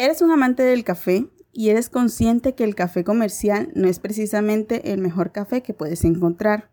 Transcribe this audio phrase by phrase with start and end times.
[0.00, 4.94] Eres un amante del café y eres consciente que el café comercial no es precisamente
[4.94, 6.70] el mejor café que puedes encontrar.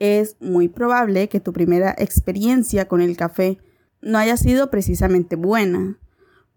[0.00, 3.58] Es muy probable que tu primera experiencia con el café
[4.00, 6.00] no haya sido precisamente buena,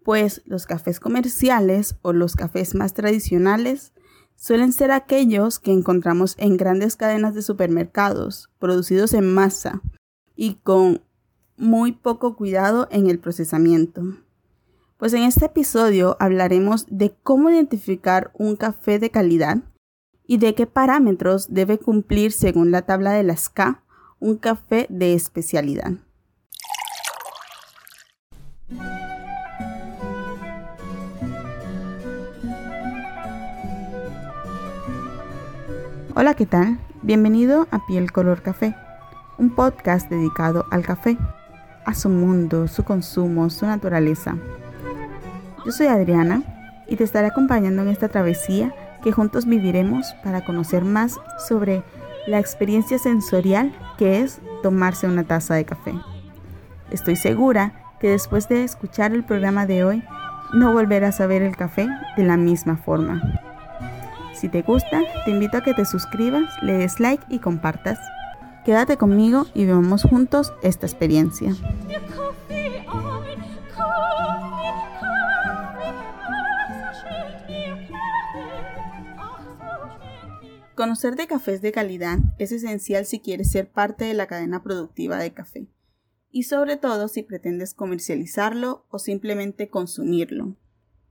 [0.02, 3.92] pues los cafés comerciales o los cafés más tradicionales
[4.34, 9.80] suelen ser aquellos que encontramos en grandes cadenas de supermercados, producidos en masa
[10.34, 11.02] y con
[11.56, 14.02] muy poco cuidado en el procesamiento.
[14.98, 19.58] Pues en este episodio hablaremos de cómo identificar un café de calidad
[20.26, 23.84] y de qué parámetros debe cumplir según la tabla de la SCA
[24.18, 25.92] un café de especialidad.
[36.16, 36.80] Hola, ¿qué tal?
[37.02, 38.74] Bienvenido a Piel Color Café,
[39.38, 41.16] un podcast dedicado al café,
[41.84, 44.36] a su mundo, su consumo, su naturaleza.
[45.68, 46.44] Yo soy Adriana
[46.86, 51.82] y te estaré acompañando en esta travesía que juntos viviremos para conocer más sobre
[52.26, 55.92] la experiencia sensorial que es tomarse una taza de café.
[56.90, 60.02] Estoy segura que después de escuchar el programa de hoy,
[60.54, 63.20] no volverás a ver el café de la misma forma.
[64.32, 67.98] Si te gusta, te invito a que te suscribas, le des like y compartas.
[68.64, 71.54] Quédate conmigo y vivamos juntos esta experiencia.
[80.78, 85.18] Conocer de cafés de calidad es esencial si quieres ser parte de la cadena productiva
[85.18, 85.66] de café,
[86.30, 90.54] y sobre todo si pretendes comercializarlo o simplemente consumirlo.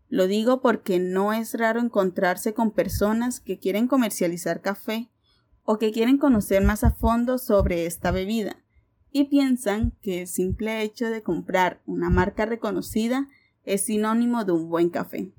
[0.08, 5.10] Lo digo porque no es raro encontrarse con personas que quieren comercializar café
[5.66, 8.64] o que quieren conocer más a fondo sobre esta bebida
[9.12, 13.28] y piensan que el simple hecho de comprar una marca reconocida
[13.66, 15.34] es sinónimo de un buen café.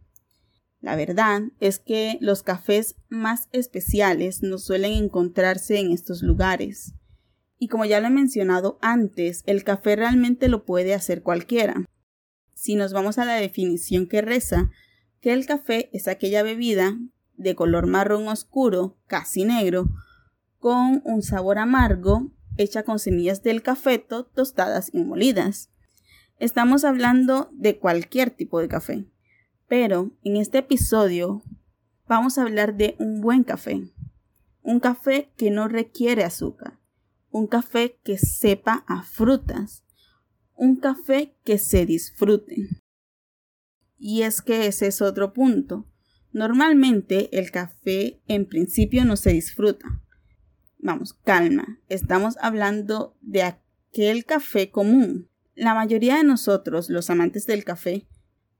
[0.81, 6.95] La verdad es que los cafés más especiales no suelen encontrarse en estos lugares.
[7.59, 11.85] Y como ya lo he mencionado antes, el café realmente lo puede hacer cualquiera
[12.59, 14.69] si nos vamos a la definición que reza,
[15.21, 16.99] que el café es aquella bebida
[17.37, 19.89] de color marrón oscuro, casi negro,
[20.59, 25.71] con un sabor amargo, hecha con semillas del cafeto tostadas y molidas.
[26.41, 29.05] Estamos hablando de cualquier tipo de café,
[29.69, 31.43] pero en este episodio
[32.09, 33.93] vamos a hablar de un buen café,
[34.63, 36.79] un café que no requiere azúcar,
[37.31, 39.85] un café que sepa a frutas,
[40.55, 42.67] un café que se disfrute.
[43.99, 45.87] Y es que ese es otro punto.
[46.33, 49.87] Normalmente el café en principio no se disfruta.
[50.79, 51.81] Vamos, calma.
[51.89, 55.29] Estamos hablando de aquel café común.
[55.55, 58.07] La mayoría de nosotros, los amantes del café,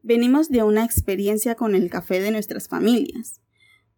[0.09, 3.41] venimos de una experiencia con el café de nuestras familias.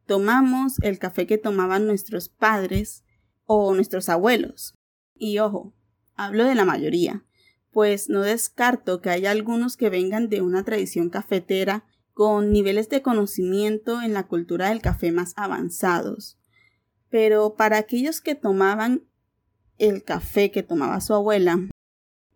[0.05, 3.05] Tomamos el café que tomaban nuestros padres
[3.47, 4.75] o nuestros abuelos.
[5.15, 5.73] Y ojo,
[6.17, 7.25] hablo de la mayoría
[7.71, 13.03] pues no descarto que haya algunos que vengan de una tradición cafetera con niveles de
[13.03, 16.39] conocimiento en la cultura del café más avanzados.
[17.09, 19.05] Pero para aquellos que tomaban
[19.79, 21.61] el café que tomaba su abuela,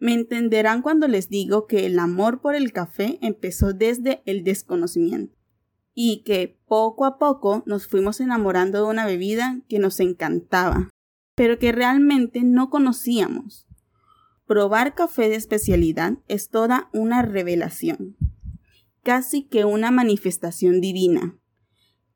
[0.04, 5.34] me entenderán cuando les digo que el amor por el café empezó desde el desconocimiento
[5.94, 10.90] y que poco a poco nos fuimos enamorando de una bebida que nos encantaba,
[11.34, 13.66] pero que realmente no conocíamos.
[14.44, 18.18] Probar café de especialidad es toda una revelación,
[19.02, 21.38] casi que una manifestación divina.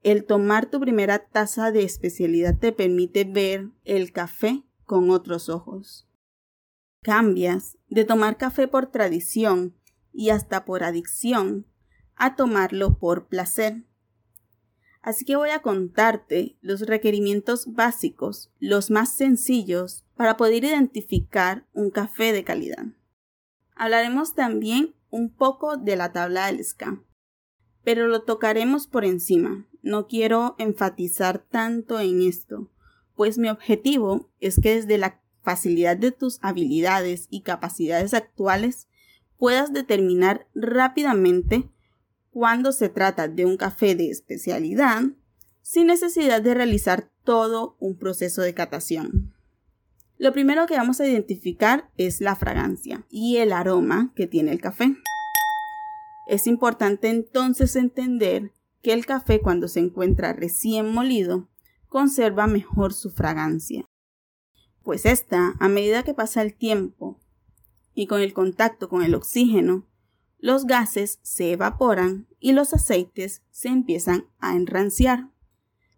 [0.03, 6.08] El tomar tu primera taza de especialidad te permite ver el café con otros ojos.
[7.03, 9.75] Cambias de tomar café por tradición
[10.13, 11.67] y hasta por adicción
[12.17, 13.85] a tomarlo por placer.
[15.01, 21.91] Así que voy a contarte los requerimientos básicos, los más sencillos, para poder identificar un
[21.91, 22.87] café de calidad.
[23.77, 27.01] Hablaremos también un poco de la tabla del SCA,
[27.85, 29.67] pero lo tocaremos por encima.
[29.83, 32.69] No quiero enfatizar tanto en esto,
[33.15, 38.87] pues mi objetivo es que desde la facilidad de tus habilidades y capacidades actuales
[39.39, 41.71] puedas determinar rápidamente
[42.31, 45.05] cuando se trata de un café de especialidad
[45.63, 49.33] sin necesidad de realizar todo un proceso de catación.
[50.19, 54.61] Lo primero que vamos a identificar es la fragancia y el aroma que tiene el
[54.61, 54.97] café.
[56.29, 58.53] Es importante entonces entender
[58.83, 61.49] que el café cuando se encuentra recién molido
[61.89, 63.89] conserva mejor su fragancia.
[64.89, 67.21] Pues esta, a medida que pasa el tiempo
[67.93, 69.87] y con el contacto con el oxígeno,
[70.39, 75.29] los gases se evaporan y los aceites se empiezan a enranciar.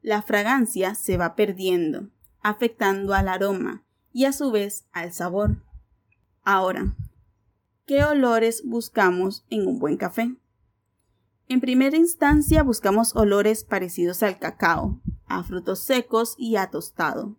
[0.03, 2.09] La fragancia se va perdiendo,
[2.43, 5.63] afectando al aroma y a su vez al sabor.
[6.43, 6.97] Ahora,
[7.87, 10.35] ¿qué olores buscamos en un buen café?
[11.47, 17.37] En primera instancia buscamos olores parecidos al cacao, a frutos secos y a tostado.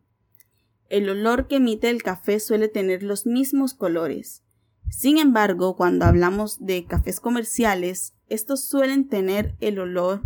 [0.92, 4.44] El olor que emite el café suele tener los mismos colores.
[4.90, 10.22] Sin embargo, cuando hablamos de cafés comerciales, estos suelen tener el olor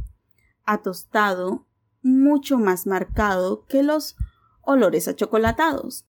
[0.63, 1.67] a tostado
[2.01, 4.15] mucho más marcado que los
[4.63, 6.07] olores achocolatados.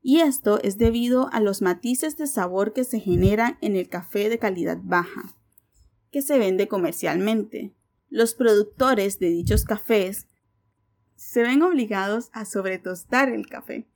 [0.00, 4.28] Y esto es debido a los matices de sabor que se generan en el café
[4.28, 5.34] de calidad baja,
[6.12, 7.74] que se vende comercialmente.
[8.08, 10.28] Los productores de dichos cafés
[11.22, 13.86] se ven obligados a sobretostar el café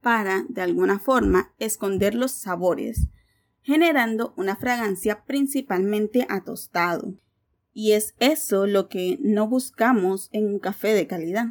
[0.00, 3.08] para, de alguna forma, esconder los sabores,
[3.62, 7.14] generando una fragancia principalmente a tostado.
[7.72, 11.46] Y es eso lo que no buscamos en un café de calidad.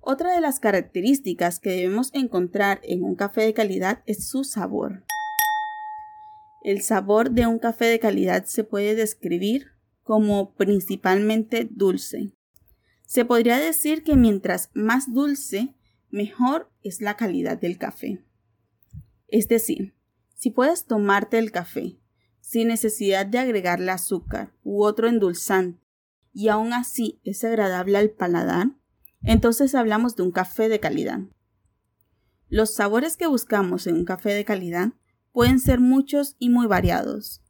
[0.00, 5.04] Otra de las características que debemos encontrar en un café de calidad es su sabor.
[6.62, 9.72] El sabor de un café de calidad se puede describir
[10.02, 12.34] como principalmente dulce.
[13.10, 15.74] Se podría decir que mientras más dulce,
[16.10, 18.24] mejor es la calidad del café.
[19.26, 19.96] Es decir,
[20.36, 21.98] si puedes tomarte el café
[22.40, 25.82] sin necesidad de agregarle azúcar u otro endulzante
[26.32, 28.76] y aún así es agradable al paladar,
[29.24, 31.18] entonces hablamos de un café de calidad.
[32.48, 34.92] Los sabores que buscamos en un café de calidad
[35.32, 37.42] pueden ser muchos y muy variados.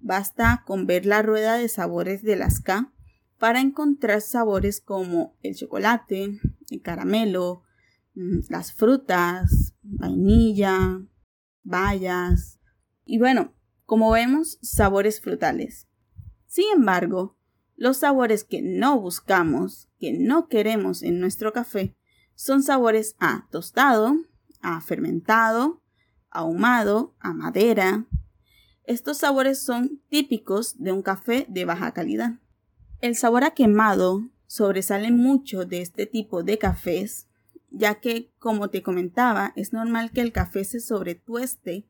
[0.00, 2.92] Basta con ver la rueda de sabores de las K
[3.42, 6.38] para encontrar sabores como el chocolate,
[6.70, 7.64] el caramelo,
[8.14, 11.02] mm, las frutas, vainilla,
[11.64, 12.60] bayas
[13.04, 13.52] y bueno,
[13.84, 15.88] como vemos, sabores frutales.
[16.46, 17.36] Sin embargo,
[17.74, 21.96] los sabores que no buscamos, que no queremos en nuestro café,
[22.36, 24.18] son sabores a tostado,
[24.60, 25.82] a fermentado,
[26.30, 28.06] ahumado, a madera.
[28.84, 32.34] Estos sabores son típicos de un café de baja calidad.
[33.02, 37.26] El sabor a quemado sobresale mucho de este tipo de cafés,
[37.68, 41.84] ya que, como te comentaba, es normal que el café se sobretueste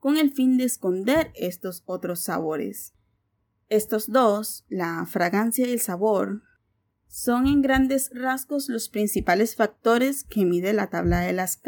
[0.00, 2.94] con el fin de esconder estos otros sabores.
[3.68, 6.40] Estos dos, la fragancia y el sabor,
[7.08, 11.60] son en grandes rasgos los principales factores que mide la tabla de las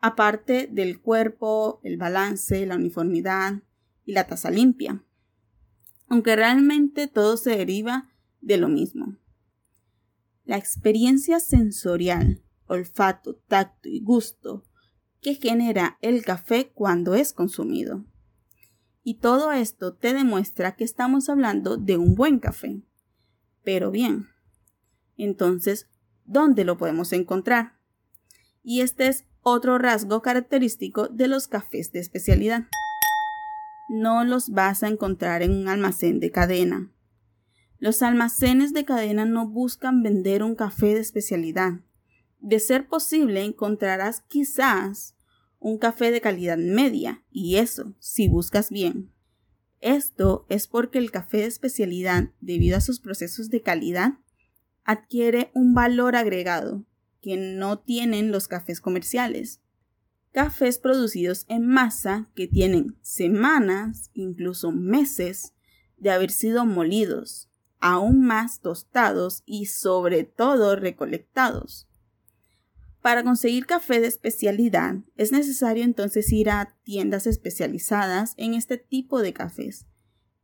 [0.00, 3.62] aparte del cuerpo, el balance, la uniformidad
[4.04, 5.05] y la tasa limpia
[6.08, 8.10] aunque realmente todo se deriva
[8.40, 9.16] de lo mismo.
[10.44, 14.64] La experiencia sensorial, olfato, tacto y gusto
[15.20, 18.04] que genera el café cuando es consumido.
[19.02, 22.82] Y todo esto te demuestra que estamos hablando de un buen café.
[23.64, 24.28] Pero bien,
[25.16, 25.88] entonces,
[26.24, 27.78] ¿dónde lo podemos encontrar?
[28.62, 32.66] Y este es otro rasgo característico de los cafés de especialidad
[33.88, 36.92] no los vas a encontrar en un almacén de cadena.
[37.78, 41.80] Los almacenes de cadena no buscan vender un café de especialidad.
[42.40, 45.14] De ser posible, encontrarás quizás
[45.58, 49.12] un café de calidad media, y eso, si buscas bien.
[49.80, 54.14] Esto es porque el café de especialidad, debido a sus procesos de calidad,
[54.84, 56.84] adquiere un valor agregado
[57.20, 59.60] que no tienen los cafés comerciales
[60.36, 65.54] cafés producidos en masa que tienen semanas, incluso meses,
[65.96, 67.48] de haber sido molidos,
[67.80, 71.88] aún más tostados y sobre todo recolectados.
[73.00, 79.22] Para conseguir café de especialidad es necesario entonces ir a tiendas especializadas en este tipo
[79.22, 79.86] de cafés.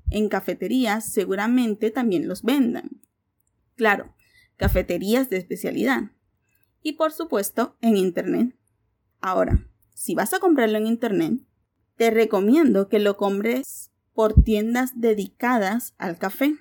[0.09, 3.03] En cafeterías seguramente también los vendan.
[3.77, 4.15] Claro,
[4.57, 6.13] cafeterías de especialidad.
[6.81, 8.57] Y por supuesto en Internet.
[9.21, 11.41] Ahora, si vas a comprarlo en internet,
[11.97, 16.57] te recomiendo que lo compres por tiendas dedicadas al café.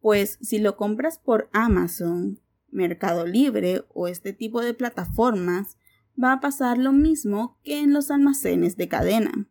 [0.00, 5.76] Pues si lo compras por Amazon, Mercado Libre o este tipo de plataformas,
[6.22, 9.48] va a pasar lo mismo que en los almacenes de cadena.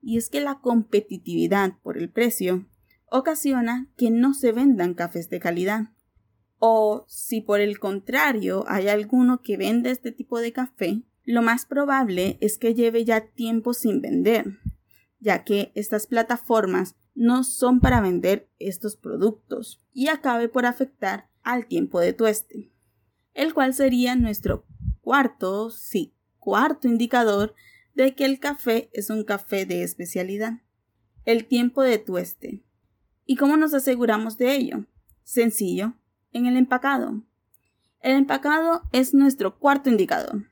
[0.00, 2.66] Y es que la competitividad por el precio
[3.10, 5.92] ocasiona que no se vendan cafés de calidad.
[6.58, 11.66] O si por el contrario hay alguno que vende este tipo de café, lo más
[11.66, 14.58] probable es que lleve ya tiempo sin vender,
[15.20, 21.66] ya que estas plataformas no son para vender estos productos y acabe por afectar al
[21.66, 22.72] tiempo de tueste,
[23.32, 24.66] el cual sería nuestro
[25.00, 27.54] cuarto, sí, cuarto indicador
[27.94, 30.60] de que el café es un café de especialidad.
[31.24, 32.64] El tiempo de tueste.
[33.24, 34.84] ¿Y cómo nos aseguramos de ello?
[35.22, 35.94] Sencillo,
[36.32, 37.22] en el empacado.
[38.00, 40.44] El empacado es nuestro cuarto indicador.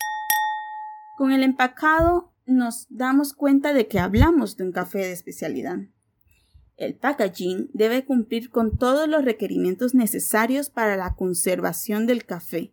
[1.22, 5.78] Con el empacado nos damos cuenta de que hablamos de un café de especialidad.
[6.76, 12.72] El packaging debe cumplir con todos los requerimientos necesarios para la conservación del café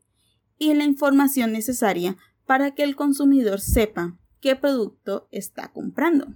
[0.57, 6.33] y la información necesaria para que el consumidor sepa qué producto está comprando.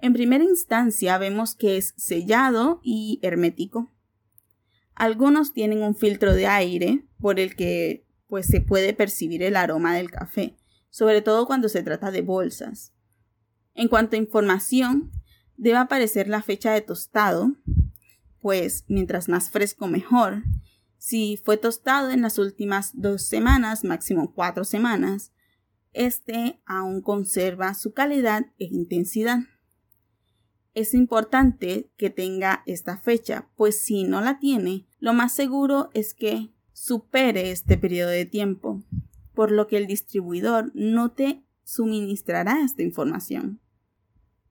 [0.00, 3.92] En primera instancia vemos que es sellado y hermético.
[4.96, 9.94] Algunos tienen un filtro de aire por el que pues se puede percibir el aroma
[9.94, 10.56] del café,
[10.92, 12.92] sobre todo cuando se trata de bolsas.
[13.74, 15.10] En cuanto a información,
[15.56, 17.56] debe aparecer la fecha de tostado,
[18.40, 20.42] pues mientras más fresco mejor.
[20.98, 25.32] Si fue tostado en las últimas dos semanas, máximo cuatro semanas,
[25.94, 29.38] este aún conserva su calidad e intensidad.
[30.74, 36.12] Es importante que tenga esta fecha, pues si no la tiene, lo más seguro es
[36.12, 38.82] que supere este periodo de tiempo,
[39.34, 43.60] por lo que el distribuidor no te suministrará esta información.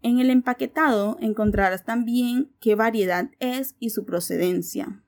[0.02, 5.04] En el empaquetado encontrarás también qué variedad es y su procedencia.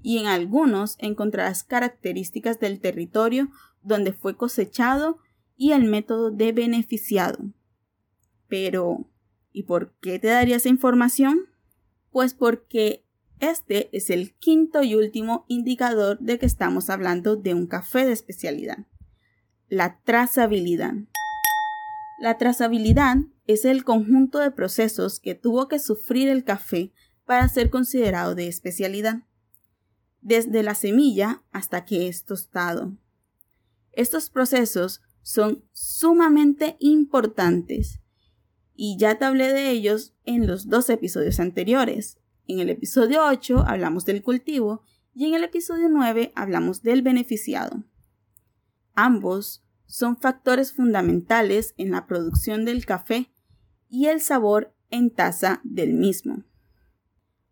[0.00, 3.50] Y en algunos encontrarás características del territorio
[3.82, 5.18] donde fue cosechado
[5.56, 7.38] y el método de beneficiado.
[8.48, 9.10] Pero,
[9.52, 11.46] ¿y por qué te daría esa información?
[12.10, 13.04] Pues porque
[13.40, 18.12] este es el quinto y último indicador de que estamos hablando de un café de
[18.12, 18.86] especialidad,
[19.74, 20.94] la trazabilidad.
[22.18, 23.16] La trazabilidad
[23.46, 26.92] es el conjunto de procesos que tuvo que sufrir el café
[27.26, 29.24] para ser considerado de especialidad,
[30.20, 32.96] desde la semilla hasta que es tostado.
[33.92, 38.00] Estos procesos son sumamente importantes
[38.76, 42.18] y ya te hablé de ellos en los dos episodios anteriores.
[42.46, 44.82] En el episodio 8 hablamos del cultivo
[45.14, 47.82] y en el episodio 9 hablamos del beneficiado.
[48.94, 53.30] Ambos son factores fundamentales en la producción del café
[53.88, 56.44] y el sabor en taza del mismo.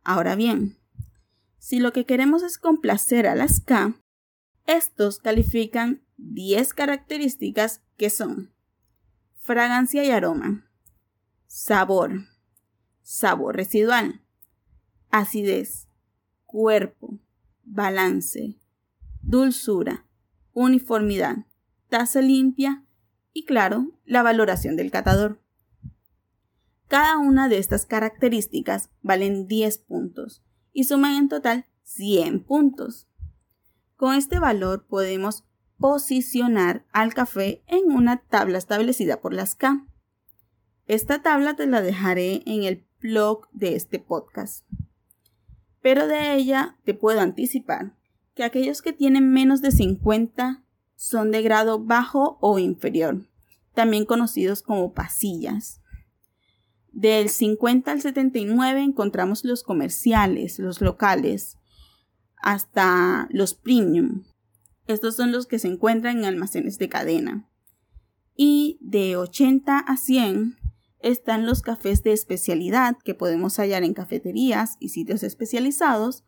[0.05, 0.79] Ahora bien,
[1.59, 3.95] si lo que queremos es complacer a las K,
[4.67, 8.53] estos califican 10 características que son
[9.37, 10.71] fragancia y aroma,
[11.47, 12.29] sabor,
[13.03, 14.23] sabor residual,
[15.11, 15.89] acidez,
[16.47, 17.19] cuerpo,
[17.65, 18.57] balance,
[19.23, 20.07] dulzura,
[20.53, 21.47] uniformidad,
[21.93, 22.87] taza limpia
[23.35, 25.43] y claro, la valoración del catador.
[26.89, 33.09] Cada una de estas características valen 10 puntos y suman en total 100 puntos.
[33.97, 35.45] Con este valor podemos
[35.77, 39.87] posicionar al café en una tabla establecida por las K.
[40.87, 44.65] Esta tabla te la dejaré en el blog de este podcast.
[45.83, 47.99] Pero de ella te puedo anticipar
[48.35, 50.63] que aquellos que tienen menos de 50
[51.03, 53.27] son de grado bajo o inferior,
[53.75, 55.81] también conocidos como pasillas.
[56.93, 61.59] Del 50 al 79 encontramos los comerciales, los locales,
[62.37, 64.23] hasta los premium.
[64.87, 67.51] Estos son los que se encuentran en almacenes de cadena.
[68.37, 70.57] Y de 80 a 100
[71.01, 76.23] están los cafés de especialidad que podemos hallar en cafeterías y sitios especializados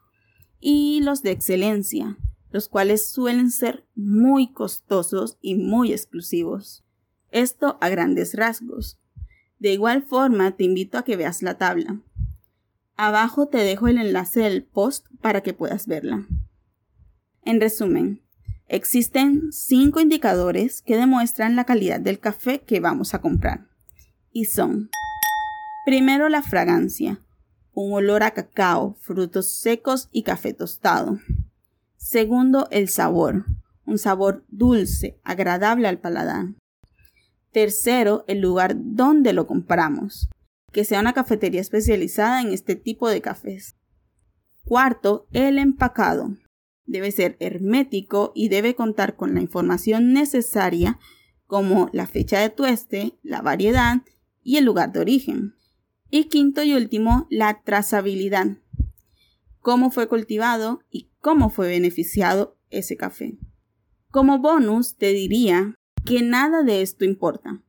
[0.59, 2.19] y los de excelencia,
[2.55, 6.85] los cuales suelen ser muy costosos y muy exclusivos.
[7.33, 8.97] Esto a grandes rasgos.
[9.59, 12.01] De igual forma, te invito a que veas la tabla.
[12.95, 16.29] Abajo te dejo el enlace del post para que puedas verla.
[17.43, 18.23] En resumen,
[18.69, 23.67] existen cinco indicadores que demuestran la calidad del café que vamos a comprar.
[24.31, 24.91] Y son,
[25.87, 27.21] primero la fragancia,
[27.73, 31.19] un olor a cacao, frutos secos y café tostado.
[32.05, 33.47] Segundo, el sabor,
[33.87, 36.49] un sabor dulce, agradable al paladar.
[37.51, 40.29] Tercero, el lugar donde lo compramos,
[40.71, 43.77] que sea una cafetería especializada en este tipo de cafés.
[44.65, 46.37] Cuarto, el empacado.
[46.85, 50.99] Debe ser hermético y debe contar con la información necesaria
[51.47, 54.03] como la fecha de tueste, la variedad
[54.43, 55.55] y el lugar de origen.
[56.11, 58.59] Y quinto y último, la trazabilidad.
[59.61, 63.39] Cómo fue cultivado y cómo fue beneficiado ese café.
[64.11, 67.63] Como bonus, te diría que nada de esto importa.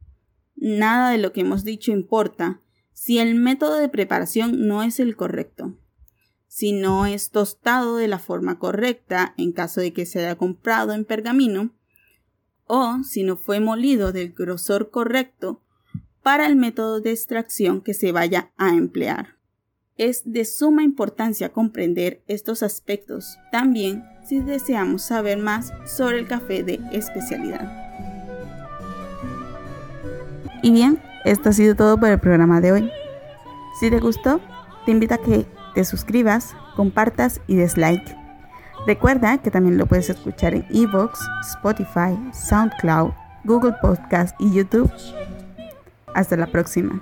[0.57, 2.59] Nada de lo que hemos dicho importa
[2.91, 5.73] si el método de preparación no es el correcto.
[6.47, 10.91] Si no es tostado de la forma correcta en caso de que se haya comprado
[10.91, 11.73] en pergamino,
[12.65, 15.61] o si no fue molido del grosor correcto
[16.21, 19.34] para el método de extracción que se vaya a emplear.
[19.97, 26.63] Es de suma importancia comprender estos aspectos también si deseamos saber más sobre el café
[26.63, 27.71] de especialidad.
[30.61, 32.91] Y bien, esto ha sido todo por el programa de hoy.
[33.79, 34.41] Si te gustó,
[34.85, 38.17] te invito a que te suscribas, compartas y des like.
[38.85, 43.11] Recuerda que también lo puedes escuchar en Evox, Spotify, SoundCloud,
[43.45, 44.91] Google Podcast y YouTube.
[46.13, 47.01] Hasta la próxima.